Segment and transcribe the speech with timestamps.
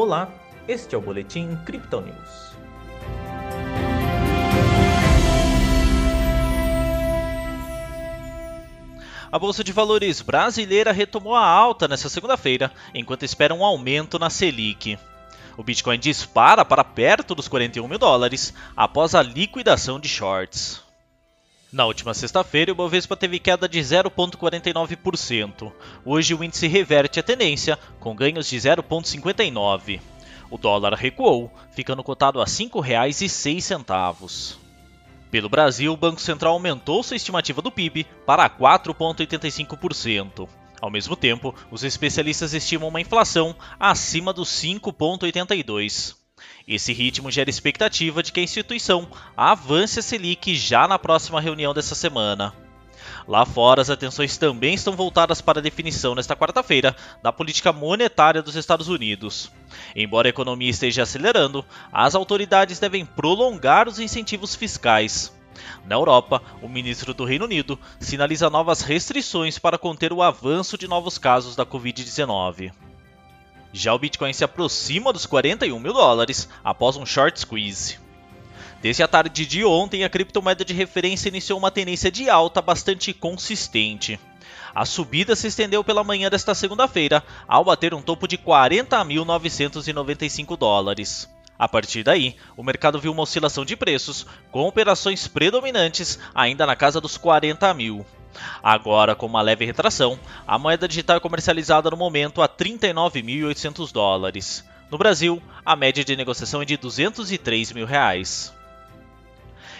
[0.00, 0.32] Olá,
[0.68, 2.52] este é o Boletim Crypto News.
[9.32, 14.30] A Bolsa de Valores brasileira retomou a alta nesta segunda-feira, enquanto espera um aumento na
[14.30, 14.96] Selic.
[15.56, 20.87] O Bitcoin dispara para perto dos 41 mil dólares após a liquidação de shorts.
[21.70, 25.70] Na última sexta-feira, o Bovespa teve queda de 0,49%.
[26.02, 30.00] Hoje, o índice reverte a tendência, com ganhos de 0,59%.
[30.50, 34.56] O dólar recuou, ficando cotado a R$ 5,06.
[35.30, 40.48] Pelo Brasil, o Banco Central aumentou sua estimativa do PIB para 4,85%.
[40.80, 46.16] Ao mesmo tempo, os especialistas estimam uma inflação acima dos 5,82%.
[46.68, 51.72] Esse ritmo gera expectativa de que a instituição avance a Selic já na próxima reunião
[51.72, 52.52] dessa semana.
[53.26, 58.42] Lá fora, as atenções também estão voltadas para a definição nesta quarta-feira da política monetária
[58.42, 59.50] dos Estados Unidos.
[59.96, 65.34] Embora a economia esteja acelerando, as autoridades devem prolongar os incentivos fiscais.
[65.86, 70.86] Na Europa, o ministro do Reino Unido sinaliza novas restrições para conter o avanço de
[70.86, 72.72] novos casos da Covid-19.
[73.72, 77.98] Já o Bitcoin se aproxima dos 41 mil dólares após um short squeeze.
[78.80, 83.12] Desde a tarde de ontem, a criptomoeda de referência iniciou uma tendência de alta bastante
[83.12, 84.18] consistente.
[84.74, 91.28] A subida se estendeu pela manhã desta segunda-feira, ao bater um topo de 40.995 dólares.
[91.58, 96.76] A partir daí, o mercado viu uma oscilação de preços, com operações predominantes ainda na
[96.76, 98.06] casa dos 40 mil.
[98.62, 104.64] Agora, com uma leve retração, a moeda digital é comercializada no momento a 39.800 dólares.
[104.90, 108.54] No Brasil, a média de negociação é de 203 mil reais.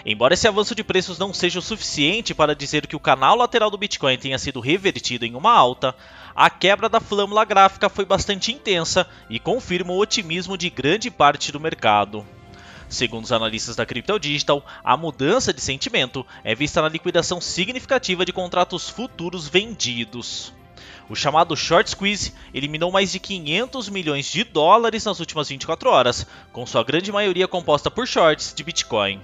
[0.05, 3.70] Embora esse avanço de preços não seja o suficiente para dizer que o canal lateral
[3.70, 5.94] do Bitcoin tenha sido revertido em uma alta,
[6.34, 11.50] a quebra da flâmula gráfica foi bastante intensa e confirma o otimismo de grande parte
[11.50, 12.24] do mercado.
[12.89, 18.24] Segundo os analistas da Crypto Digital, a mudança de sentimento é vista na liquidação significativa
[18.24, 20.55] de contratos futuros vendidos.
[21.11, 26.27] O chamado short squeeze eliminou mais de 500 milhões de dólares nas últimas 24 horas,
[26.51, 29.20] com sua grande maioria composta por shorts de Bitcoin.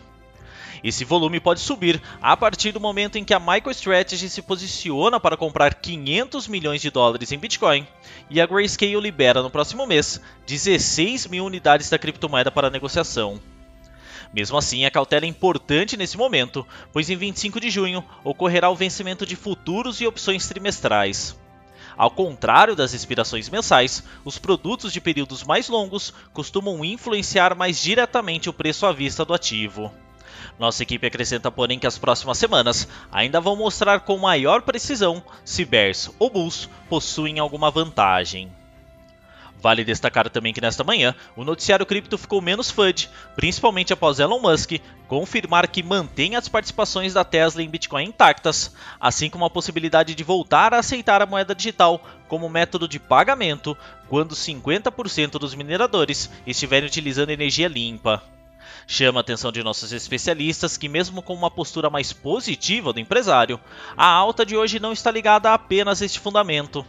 [0.83, 5.37] Esse volume pode subir a partir do momento em que a MicroStrategy se posiciona para
[5.37, 7.87] comprar 500 milhões de dólares em Bitcoin
[8.29, 13.41] e a Grayscale libera no próximo mês 16 mil unidades da criptomoeda para negociação.
[14.35, 18.75] Mesmo assim, a cautela é importante nesse momento, pois em 25 de junho ocorrerá o
[18.75, 21.37] vencimento de futuros e opções trimestrais.
[21.97, 28.51] Ao contrário das expirações mensais, os produtos de períodos mais longos costumam influenciar mais diretamente
[28.51, 29.95] o preço à vista do ativo.
[30.59, 35.65] Nossa equipe acrescenta, porém, que as próximas semanas ainda vão mostrar com maior precisão se
[35.65, 38.51] bears ou bulls possuem alguma vantagem.
[39.65, 44.39] Vale destacar também que nesta manhã, o noticiário cripto ficou menos FUD, principalmente após Elon
[44.39, 44.73] Musk
[45.09, 50.23] confirmar que mantém as participações da Tesla em Bitcoin intactas, assim como a possibilidade de
[50.23, 51.99] voltar a aceitar a moeda digital
[52.29, 53.75] como método de pagamento
[54.07, 58.23] quando 50% dos mineradores estiverem utilizando energia limpa.
[58.87, 63.59] Chama a atenção de nossos especialistas que, mesmo com uma postura mais positiva do empresário,
[63.97, 66.85] a alta de hoje não está ligada a apenas este fundamento.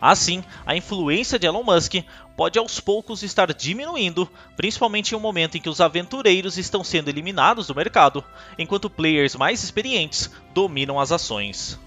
[0.00, 1.94] Assim, a influência de Elon Musk
[2.36, 7.08] pode aos poucos estar diminuindo, principalmente em um momento em que os aventureiros estão sendo
[7.08, 8.24] eliminados do mercado,
[8.58, 11.78] enquanto players mais experientes dominam as ações.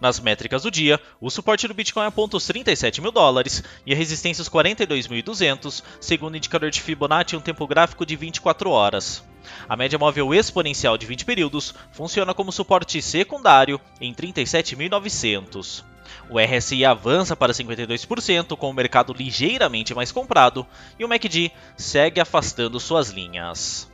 [0.00, 3.96] Nas métricas do dia, o suporte do Bitcoin aponta os 37 mil dólares e a
[3.96, 9.22] resistência os 42.200, segundo o indicador de Fibonacci em um tempo gráfico de 24 horas.
[9.68, 15.89] A média móvel exponencial de 20 períodos funciona como suporte secundário em 37.900.
[16.28, 20.66] O RSI avança para 52%, com o mercado ligeiramente mais comprado,
[20.98, 23.90] e o MACD segue afastando suas linhas.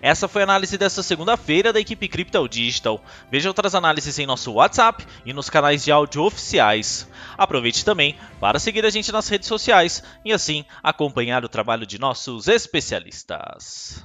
[0.00, 3.02] Essa foi a análise desta segunda-feira da equipe Crypto Digital.
[3.30, 7.08] Veja outras análises em nosso WhatsApp e nos canais de áudio oficiais.
[7.36, 11.98] Aproveite também para seguir a gente nas redes sociais e assim acompanhar o trabalho de
[11.98, 14.04] nossos especialistas.